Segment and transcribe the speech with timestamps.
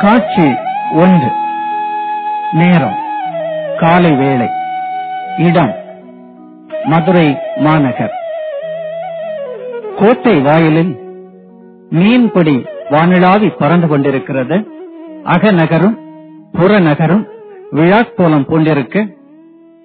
[0.00, 0.48] காட்சி
[0.92, 1.30] ஒன்று.
[2.52, 2.94] நேரம்.
[3.78, 4.48] காலை வேளை.
[5.38, 5.74] இடம்.
[6.84, 8.10] மதுரை மாநகர்.
[9.98, 10.96] கோட்டை வாயிலில்
[11.90, 14.54] மீன்பிடி வானிலாவி பறந்து கொண்டிருக்கிறது.
[15.24, 15.98] அகநகரும்
[16.52, 17.26] புறநகரும்
[17.72, 19.16] விழாக்கோலம் பூண்டிருக்க.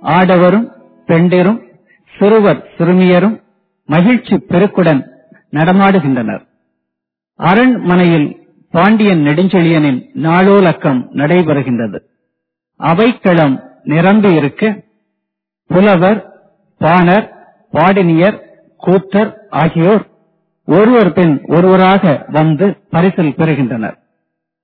[0.00, 0.72] ஆடவரும்
[1.06, 1.62] பெண்டிரும்
[2.18, 3.42] சிறுவர் சிறுமியரும்
[3.86, 5.16] மகிழ்ச்சி பெருக்குடன்
[5.52, 6.46] நடமாடுகின்றனர்.
[7.36, 8.28] அரண்மனையில்
[8.70, 11.98] பாண்டியன் நெடுஞ்செழியனின் நாளோலக்கம் நடைபெறுகின்றது.
[12.76, 14.82] அவைக்களம் நிரம்பி இருக்க.
[15.66, 16.32] புலவர்
[16.78, 17.26] பாணர்
[17.72, 18.38] பாடினியர்
[18.86, 20.06] கூத்தர் ஆகியோர்
[20.66, 23.96] ஒருவர் பின் ஒருவராக வந்து பரிசில் பெறுகின்றனர்.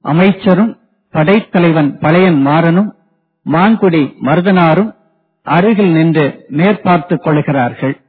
[0.01, 0.79] அமைச்சரும்
[1.11, 2.91] படைத்தலைவன் பழையன் மாறனும்
[3.45, 4.95] மான்குடி மருதனாரும்
[5.43, 8.01] அருகில் நின்று மேற்பார்த்துக் கொள்கிறார்கள்.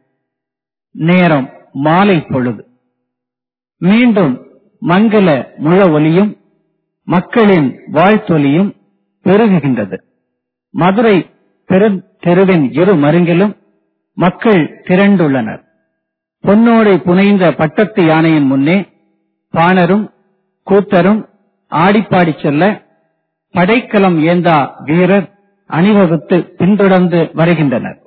[0.92, 1.50] நேரம்
[1.84, 2.68] மாலை பொழுது.
[3.78, 4.34] மீண்டும்
[4.82, 6.32] மங்கள முழ ஒலியும்
[7.08, 8.72] மக்களின் வாழ்த்தொலியும்
[9.26, 9.98] பெருகுகின்றது.
[10.74, 11.30] மதுரை
[11.70, 13.54] பெருந்தெருவின் இரு மருங்கிலும்
[14.14, 15.62] மக்கள் திரண்டுள்ளனர்.
[16.44, 18.78] பொன்னோடை புனைந்த பட்டத்து யானையின் முன்னே
[19.54, 20.06] பாணரும்
[20.68, 21.22] கூத்தரும்
[21.72, 22.64] ஆடிப்பாடி செல்ல
[23.56, 25.28] படைக்கலம் ஏந்தா வீரர்
[25.70, 28.00] அணிவகுத்து பின்தொடர்ந்து வருகின்றனர்.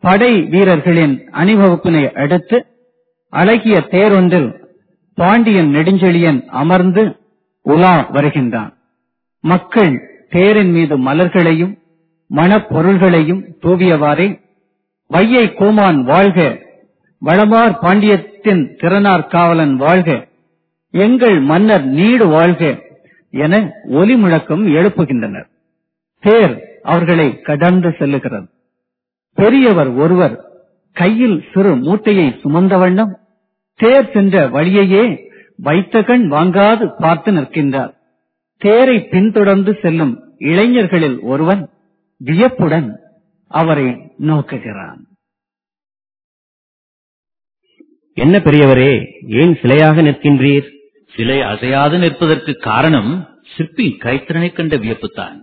[0.00, 2.56] படை வீரர்களின் அணிவகுப்பினை அடுத்து
[3.38, 4.50] அழகிய தேரொன்றில்
[5.18, 7.02] பாண்டியன் நெடுஞ்செழியன் அமர்ந்து
[7.62, 8.72] உலா வருகின்றான்.
[9.44, 9.94] மக்கள்
[10.30, 11.74] தேரின் மீது மலர்களையும்
[12.30, 14.28] மணப்பொருள்களையும் தூவியவாறே
[15.10, 16.38] வையை கோமான் வாழ்க
[17.22, 20.10] வளமார் பாண்டியத்தின் திறனார் காவலன் வாழ்க
[20.94, 22.62] எங்கள் மன்னர் நீடு வாழ்க
[23.34, 23.54] என
[23.90, 25.48] ஒலி முழக்கம் எழுப்புகின்றனர்.
[26.20, 28.48] தேர் அவர்களை கடந்து செல்லுகிறது.
[29.34, 30.36] பெரியவர் ஒருவர்
[30.96, 33.12] கையில் சிறு மூட்டையை சுமந்த வண்ணம்
[33.80, 35.04] தேர் சென்ற வழியையே
[35.56, 37.92] வைத்த கண் வாங்காது பார்த்து நிற்கின்றார்.
[38.62, 40.14] தேரை பின்தொடர்ந்து செல்லும்
[40.50, 41.62] இளைஞர்களில் ஒருவன்
[42.20, 42.88] வியப்புடன்
[43.50, 43.86] அவரை
[44.18, 45.00] நோக்குகிறான்.
[48.16, 48.92] என்ன பெரியவரே
[49.40, 50.66] ஏன் சிலையாக நிற்கின்றீர்?
[51.14, 53.10] சிலை அசையாது நிற்பதற்கு காரணம்
[53.56, 55.36] சிற்பி கைத்திறனை கண்ட வியப்புத்தான்.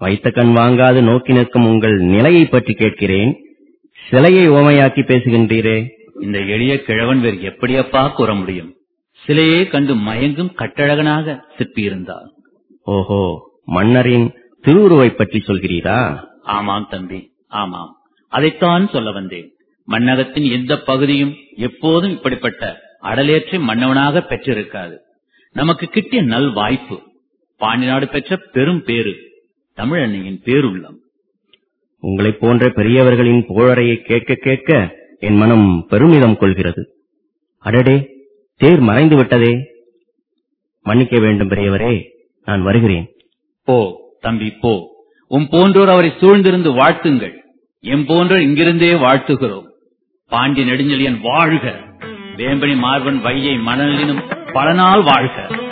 [0.00, 3.32] வைத்த கண் வாங்காது நோக்கி நிற்கும் உங்கள் நிலையை பற்றி கேட்கிறேன்.
[4.10, 5.78] சிலையை ஓமையாக்கி பேசுகின்றீரே
[6.24, 8.70] இந்த எளிய கிழவன் வேறு எப்படியப்பா கூற முடியும்?
[9.24, 11.26] சிலையே கண்டு மயங்கும் கட்டழகனாக
[11.56, 12.28] சிற்பி இருந்தார்
[12.94, 13.22] ஓஹோ
[13.66, 14.26] மன்னரின்
[14.64, 15.98] திருவுருவை பற்றி சொல்கிறீரா?
[16.56, 17.20] ஆமாம் தம்பி
[17.60, 17.92] ஆமாம்.
[18.32, 19.48] அதைத்தான் சொல்ல வந்தேன்.
[19.88, 22.62] மன்னகத்தின் எந்த பகுதியும் எப்போதும் இப்படிப்பட்ட
[23.02, 24.96] அடலேற்றை மன்னவனாக பெற்றிருக்காது.
[25.56, 26.96] நமக்கு கிட்டிய நல் வாய்ப்பு
[27.60, 29.14] பாண்டி நாடு பெற்ற பெரும் பேரு
[29.78, 30.98] தமிழன்னையின் பேருள்ளம்.
[32.02, 34.70] உங்களைப் போன்ற பெரியவர்களின் புகழறையை கேட்க கேட்க
[35.24, 36.94] என் மனம் பெருமிதம் கொள்கிறது.
[37.58, 38.08] அடடே
[38.56, 39.56] தேர் மறைந்து விட்டதே.
[40.82, 42.02] மன்னிக்க வேண்டும் பெரியவரே
[42.44, 43.08] நான் வருகிறேன்.
[43.64, 44.92] போ தம்பி போ.
[45.28, 47.34] உன் போன்றோர் அவரை சூழ்ந்திருந்து வாழ்த்துங்கள்.
[47.80, 49.66] எம் போன்றோர் இங்கிருந்தே வாழ்த்துகிறோம்.
[50.28, 51.84] பாண்டி நெடுஞ்செழியன் வாழ்க.
[52.36, 55.63] வேம்பனி மார்பன் வையை மணலினும் பல நாள் வாழ்க.